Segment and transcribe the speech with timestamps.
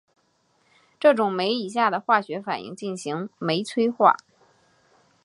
[0.99, 4.17] 这种酶以下的化学反应进行酶催化。